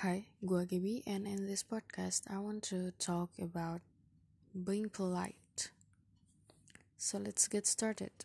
[0.00, 3.84] Hi, gua Gaby, and in this podcast, I want to talk about
[4.56, 5.68] being polite.
[6.96, 8.24] So let's get started.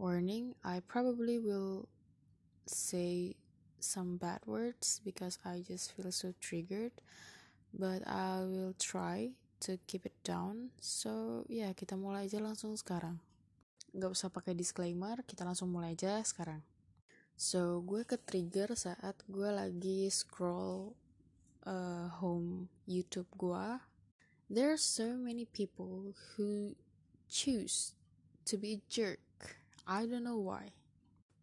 [0.00, 1.92] Warning, I probably will
[2.64, 3.36] say
[3.76, 6.96] some bad words because I just feel so triggered,
[7.76, 9.36] but I will try
[9.68, 10.72] to keep it down.
[10.80, 13.20] So, ya, yeah, kita mulai aja langsung sekarang.
[13.92, 16.64] Gak usah pakai disclaimer, kita langsung mulai aja sekarang.
[17.36, 21.01] So, gue ke trigger saat gue lagi scroll
[21.66, 23.80] uh, home YouTube gue.
[24.50, 26.76] There are so many people who
[27.28, 27.94] choose
[28.44, 29.20] to be a jerk.
[29.86, 30.76] I don't know why.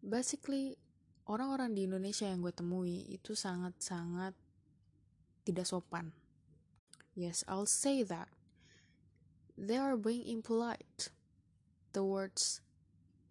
[0.00, 0.78] Basically,
[1.26, 4.32] orang-orang di Indonesia yang gue temui itu sangat-sangat
[5.44, 6.14] tidak sopan.
[7.18, 8.30] Yes, I'll say that.
[9.60, 11.12] They are being impolite
[11.92, 12.64] towards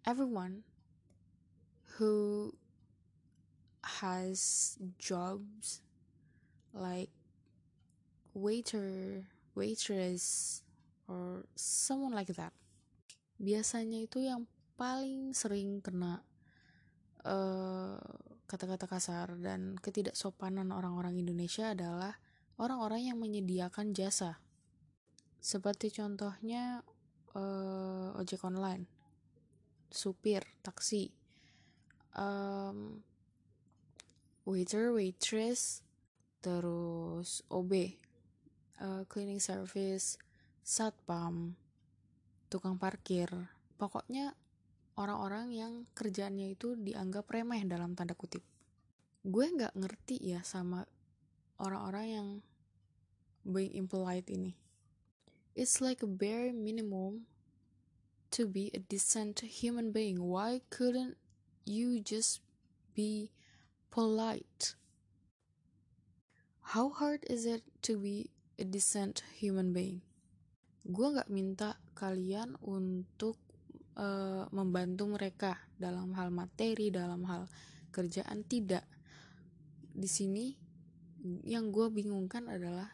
[0.06, 0.62] everyone
[1.98, 2.54] who
[3.98, 5.82] has jobs
[6.74, 7.10] like
[8.34, 9.24] waiter,
[9.54, 10.60] waitress,
[11.10, 12.54] or someone like that.
[13.40, 14.46] Biasanya itu yang
[14.76, 16.22] paling sering kena
[17.26, 17.98] eh,
[18.50, 22.18] kata-kata kasar dan ketidaksopanan orang-orang Indonesia adalah
[22.58, 24.42] orang-orang yang menyediakan jasa.
[25.40, 26.84] Seperti contohnya
[27.32, 28.84] uh, ojek online,
[29.88, 31.08] supir, taksi,
[32.12, 33.00] um,
[34.44, 35.80] waiter, waitress,
[36.40, 37.84] terus OB, uh,
[38.80, 40.16] eh, cleaning service,
[40.64, 41.56] satpam,
[42.48, 43.28] tukang parkir,
[43.76, 44.32] pokoknya
[44.96, 48.42] orang-orang yang kerjaannya itu dianggap remeh dalam tanda kutip.
[49.24, 50.84] Gue nggak ngerti ya sama
[51.60, 52.28] orang-orang yang
[53.44, 54.56] being impolite ini.
[55.52, 57.28] It's like a bare minimum
[58.32, 60.24] to be a decent human being.
[60.24, 61.20] Why couldn't
[61.68, 62.40] you just
[62.94, 63.30] be
[63.90, 64.74] polite.
[66.70, 70.06] How hard is it to be a decent human being?
[70.86, 73.34] Gue gak minta kalian untuk
[73.98, 77.50] uh, membantu mereka dalam hal materi, dalam hal
[77.90, 78.86] kerjaan tidak.
[79.90, 80.54] Di sini
[81.42, 82.86] yang gue bingungkan adalah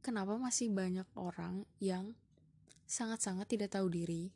[0.00, 2.16] kenapa masih banyak orang yang
[2.88, 4.32] sangat-sangat tidak tahu diri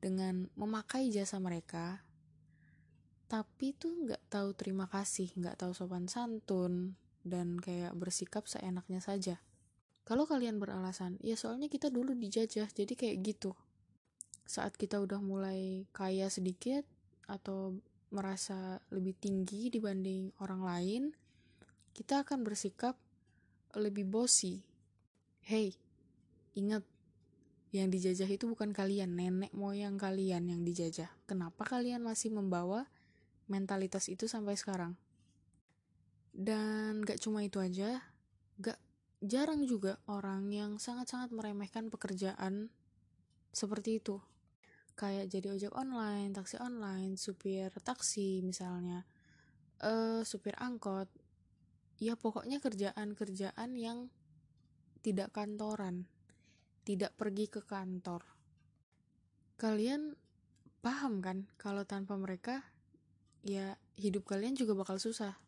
[0.00, 2.00] dengan memakai jasa mereka
[3.28, 9.40] tapi tuh nggak tahu terima kasih nggak tahu sopan santun dan kayak bersikap seenaknya saja.
[10.04, 13.56] Kalau kalian beralasan ya soalnya kita dulu dijajah jadi kayak gitu.
[14.44, 16.84] Saat kita udah mulai kaya sedikit
[17.24, 17.80] atau
[18.12, 21.02] merasa lebih tinggi dibanding orang lain
[21.96, 23.00] kita akan bersikap
[23.72, 24.60] lebih bosi.
[25.40, 25.72] Hey
[26.52, 26.84] ingat
[27.74, 31.10] yang dijajah itu bukan kalian nenek moyang kalian yang dijajah.
[31.24, 32.86] Kenapa kalian masih membawa
[33.48, 35.00] mentalitas itu sampai sekarang
[36.34, 38.02] dan gak cuma itu aja
[38.58, 38.78] gak
[39.22, 42.68] jarang juga orang yang sangat-sangat meremehkan pekerjaan
[43.54, 44.18] seperti itu.
[44.94, 49.02] Kayak jadi ojek online, taksi online, supir taksi misalnya,
[49.82, 51.10] uh, supir angkot,
[51.98, 54.12] ya pokoknya kerjaan-kerjaan yang
[55.02, 56.06] tidak kantoran,
[56.86, 58.22] tidak pergi ke kantor.
[59.58, 60.14] Kalian
[60.84, 62.60] paham kan kalau tanpa mereka
[63.40, 65.43] ya hidup kalian juga bakal susah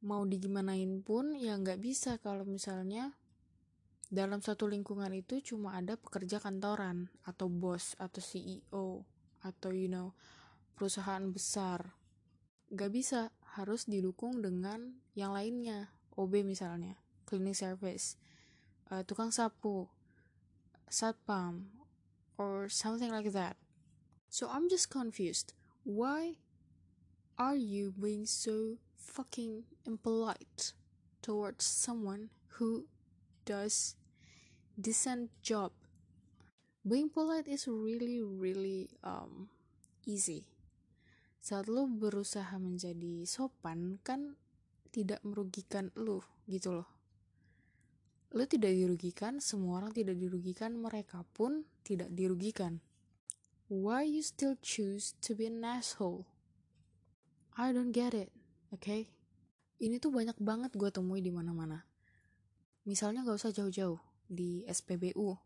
[0.00, 3.16] mau digimanain pun ya nggak bisa kalau misalnya
[4.10, 9.06] dalam satu lingkungan itu cuma ada pekerja kantoran atau bos atau CEO
[9.44, 10.16] atau you know
[10.74, 11.94] perusahaan besar.
[12.72, 13.20] Nggak bisa
[13.58, 15.94] harus didukung dengan yang lainnya.
[16.18, 18.18] OB misalnya cleaning service
[18.90, 19.86] uh, tukang sapu
[20.90, 21.70] satpam
[22.34, 23.54] or something like that.
[24.28, 25.54] So I'm just confused.
[25.86, 26.42] Why
[27.38, 30.76] are you being so fucking impolite
[31.24, 32.28] towards someone
[32.60, 32.84] who
[33.48, 33.96] does
[34.76, 35.72] decent job?
[36.84, 39.48] Being polite is really really um
[40.04, 40.44] easy.
[41.40, 44.36] Saat lo berusaha menjadi sopan kan
[44.92, 46.88] tidak merugikan lo gitu loh.
[48.30, 52.78] Lo tidak dirugikan, semua orang tidak dirugikan, mereka pun tidak dirugikan.
[53.66, 56.30] Why you still choose to be an asshole?
[57.58, 58.30] I don't get it,
[58.70, 58.82] oke?
[58.82, 59.10] Okay?
[59.80, 61.88] Ini tuh banyak banget gue temui di mana-mana.
[62.84, 63.96] Misalnya gak usah jauh-jauh
[64.28, 65.36] di SPBU, uh,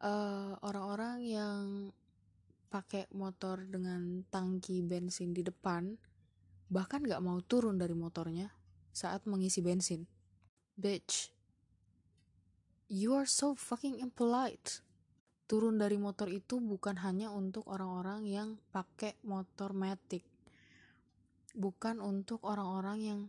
[0.00, 1.62] eh, orang-orang yang
[2.72, 5.92] pakai motor dengan tangki bensin di depan,
[6.72, 8.48] bahkan gak mau turun dari motornya
[8.96, 10.08] saat mengisi bensin.
[10.72, 11.28] Bitch,
[12.88, 14.80] you are so fucking impolite.
[15.44, 20.31] Turun dari motor itu bukan hanya untuk orang-orang yang pakai motor matic
[21.52, 23.20] bukan untuk orang-orang yang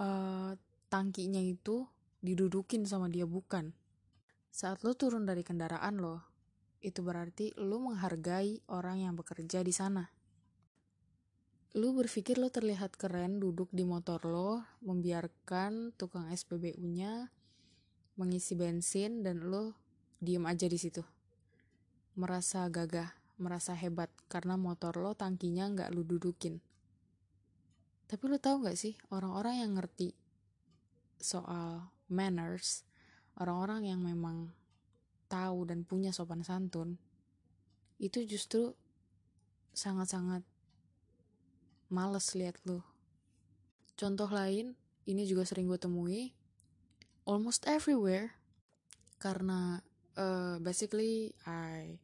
[0.00, 0.56] uh,
[0.92, 1.88] tangkinya itu
[2.20, 3.72] didudukin sama dia bukan.
[4.52, 6.24] Saat lo turun dari kendaraan lo,
[6.80, 10.08] itu berarti lo menghargai orang yang bekerja di sana.
[11.76, 17.28] Lu berpikir lo terlihat keren duduk di motor lo, membiarkan tukang SPBU-nya
[18.16, 19.76] mengisi bensin dan lo
[20.24, 21.04] diem aja di situ.
[22.16, 26.64] Merasa gagah, merasa hebat karena motor lo tangkinya nggak lu dudukin.
[28.06, 30.14] Tapi lo tau gak sih orang-orang yang ngerti
[31.18, 32.86] soal manners,
[33.38, 34.54] orang-orang yang memang
[35.26, 37.02] tahu dan punya sopan santun,
[37.98, 38.78] itu justru
[39.74, 40.46] sangat-sangat
[41.90, 42.78] males lihat lu.
[43.98, 46.30] Contoh lain, ini juga sering gue temui,
[47.26, 48.38] almost everywhere,
[49.18, 49.82] karena
[50.14, 51.98] uh, basically I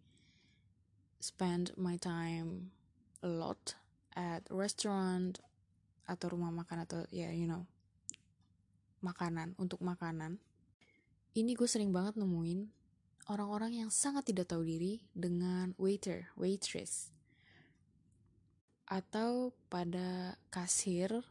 [1.22, 2.74] spend my time
[3.22, 3.78] a lot
[4.18, 5.38] at restaurant
[6.14, 7.64] atau rumah makan atau ya yeah, you know
[9.02, 10.38] makanan untuk makanan.
[11.34, 12.70] Ini gue sering banget nemuin
[13.26, 17.10] orang-orang yang sangat tidak tahu diri dengan waiter waitress.
[18.86, 21.24] Atau pada kasir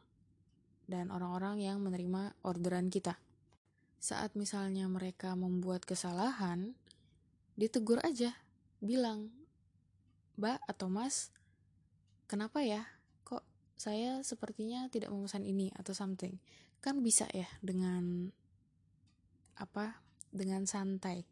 [0.89, 3.15] dan orang-orang yang menerima orderan kita.
[4.01, 6.73] Saat misalnya mereka membuat kesalahan
[7.55, 8.33] ditegur aja
[8.81, 9.29] bilang
[10.41, 11.29] mbak atau mas
[12.25, 12.89] kenapa ya
[13.81, 16.37] saya sepertinya tidak memesan ini atau something.
[16.85, 18.29] Kan bisa ya dengan
[19.57, 21.25] apa dengan santai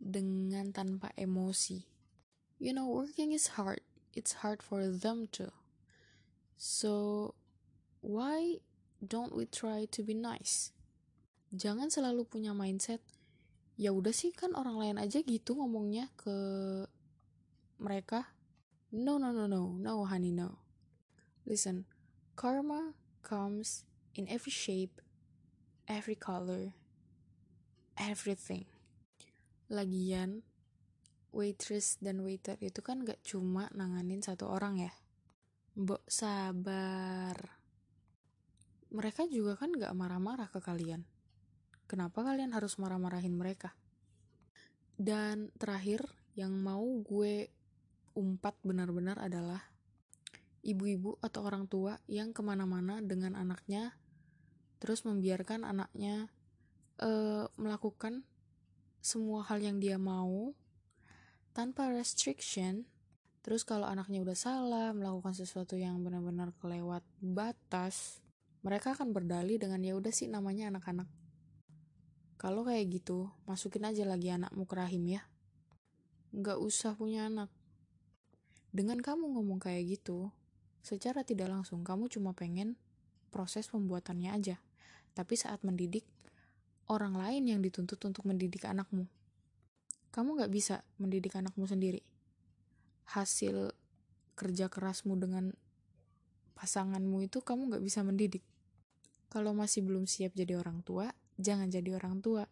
[0.00, 1.84] dengan tanpa emosi.
[2.56, 3.84] You know working is hard.
[4.16, 5.52] It's hard for them too.
[6.56, 7.36] So
[8.00, 8.64] why
[9.04, 10.72] don't we try to be nice?
[11.52, 13.04] Jangan selalu punya mindset
[13.76, 16.32] ya udah sih kan orang lain aja gitu ngomongnya ke
[17.76, 18.32] mereka.
[18.96, 19.76] No no no no.
[19.76, 20.65] No honey no
[21.46, 21.86] Listen,
[22.34, 22.90] karma
[23.22, 23.86] comes
[24.18, 24.98] in every shape,
[25.86, 26.74] every color,
[27.94, 28.66] everything.
[29.70, 30.42] Lagian,
[31.30, 34.92] waitress dan waiter itu kan gak cuma nanganin satu orang ya.
[35.78, 37.38] Mbok sabar.
[38.90, 41.06] Mereka juga kan gak marah-marah ke kalian.
[41.86, 43.70] Kenapa kalian harus marah-marahin mereka?
[44.98, 46.02] Dan terakhir,
[46.34, 47.54] yang mau gue
[48.18, 49.75] umpat benar-benar adalah
[50.66, 53.94] ibu-ibu atau orang tua yang ke mana-mana dengan anaknya
[54.82, 56.28] terus membiarkan anaknya
[57.00, 58.26] uh, melakukan
[59.00, 60.52] semua hal yang dia mau
[61.54, 62.84] tanpa restriction.
[63.40, 68.18] Terus kalau anaknya udah salah melakukan sesuatu yang benar-benar kelewat batas
[68.66, 71.06] mereka akan berdalih dengan ya udah sih namanya anak-anak.
[72.36, 75.22] Kalau kayak gitu masukin aja lagi anakmu ke rahim ya.
[76.34, 77.48] Nggak usah punya anak.
[78.74, 80.34] Dengan kamu ngomong kayak gitu
[80.86, 82.78] Secara tidak langsung, kamu cuma pengen
[83.34, 84.62] proses pembuatannya aja.
[85.18, 86.06] Tapi saat mendidik,
[86.86, 89.10] orang lain yang dituntut untuk mendidik anakmu.
[90.14, 92.06] Kamu gak bisa mendidik anakmu sendiri.
[93.10, 93.74] Hasil
[94.38, 95.58] kerja kerasmu dengan
[96.54, 98.46] pasanganmu itu kamu gak bisa mendidik.
[99.26, 102.46] Kalau masih belum siap jadi orang tua, jangan jadi orang tua.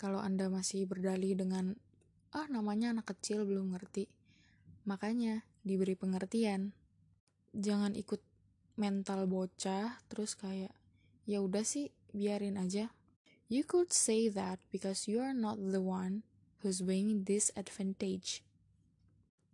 [0.00, 1.76] Kalau Anda masih berdalih dengan,
[2.32, 4.08] ah namanya anak kecil belum ngerti,
[4.88, 6.72] makanya diberi pengertian
[7.56, 8.20] jangan ikut
[8.76, 10.76] mental bocah terus kayak
[11.24, 12.92] ya udah sih biarin aja.
[13.48, 16.26] You could say that because you are not the one
[16.60, 18.46] who's being disadvantage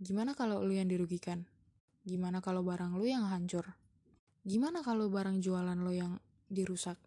[0.02, 1.46] gimana kalau lu yang dirugikan?
[2.02, 3.78] Gimana kalau barang lu yang hancur?
[4.42, 6.18] Gimana kalau barang jualan lo yang
[6.50, 6.98] dirusak?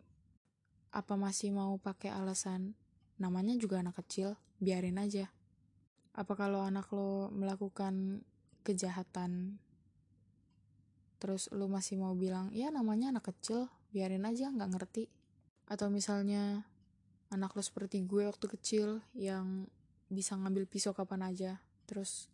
[0.96, 2.80] Apa masih mau pakai alasan?
[3.20, 5.28] Namanya juga anak kecil biarin aja.
[6.16, 8.24] Apa kalau anak lo melakukan
[8.64, 9.60] kejahatan
[11.26, 15.10] terus lu masih mau bilang ya namanya anak kecil biarin aja nggak ngerti.
[15.66, 16.70] Atau misalnya
[17.34, 19.66] anak lu seperti gue waktu kecil yang
[20.06, 21.58] bisa ngambil pisau kapan aja
[21.90, 22.30] terus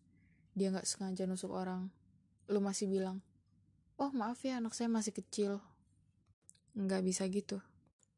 [0.51, 1.87] dia nggak sengaja nusuk orang.
[2.51, 3.23] Lu masih bilang
[3.95, 5.63] oh maaf ya anak saya masih kecil.
[6.75, 7.63] Nggak bisa gitu.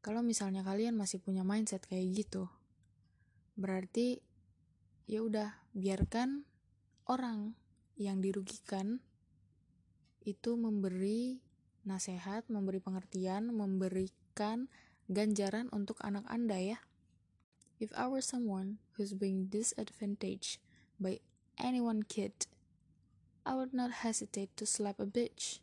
[0.02, 2.50] Kalau misalnya kalian masih punya mindset kayak gitu
[3.54, 4.18] berarti
[5.06, 6.42] ya udah biarkan
[7.06, 7.54] orang
[7.94, 8.98] yang dirugikan
[10.24, 11.44] itu memberi
[11.84, 14.72] nasihat, memberi pengertian, memberikan
[15.12, 16.78] ganjaran untuk anak Anda ya.
[17.76, 20.58] If I were someone who's being disadvantaged
[20.96, 21.20] by
[21.60, 22.48] anyone kid,
[23.44, 25.60] I would not hesitate to slap a bitch.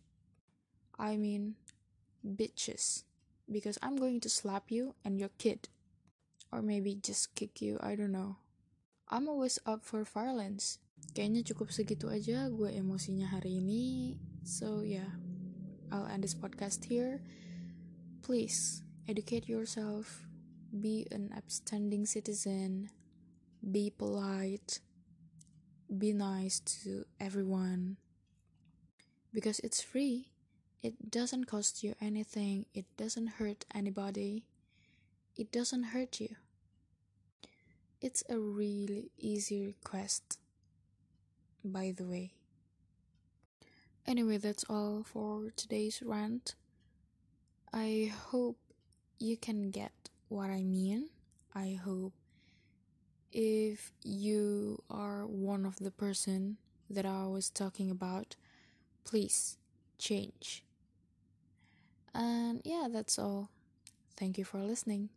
[1.01, 1.57] I mean,
[2.21, 3.09] bitches.
[3.49, 5.67] Because I'm going to slap you and your kid.
[6.51, 8.37] Or maybe just kick you, I don't know.
[9.09, 10.77] I'm always up for violence.
[11.11, 14.15] Kayaknya cukup segitu aja gue emosinya hari ini.
[14.41, 15.11] So yeah,
[15.91, 17.19] I'll end this podcast here.
[18.21, 20.29] Please educate yourself,
[20.71, 22.89] be an upstanding citizen,
[23.59, 24.79] be polite,
[25.89, 27.97] be nice to everyone.
[29.33, 30.31] Because it's free,
[30.81, 34.45] it doesn't cost you anything, it doesn't hurt anybody,
[35.35, 36.35] it doesn't hurt you.
[38.01, 40.40] It's a really easy request,
[41.63, 42.33] by the way.
[44.05, 46.55] Anyway, that's all for today's rant.
[47.73, 48.57] I hope
[49.19, 49.91] you can get
[50.27, 51.09] what I mean.
[51.53, 52.13] I hope
[53.31, 56.57] if you are one of the person
[56.89, 58.35] that I was talking about,
[59.05, 59.57] please
[59.97, 60.63] change.
[62.13, 63.49] And yeah, that's all.
[64.17, 65.09] Thank you for listening.